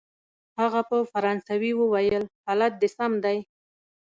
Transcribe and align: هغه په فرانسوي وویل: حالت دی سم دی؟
هغه 0.59 0.81
په 0.89 0.97
فرانسوي 1.11 1.71
وویل: 1.81 2.23
حالت 2.45 2.73
دی 2.81 2.89
سم 2.95 3.11
دی؟ 3.23 3.37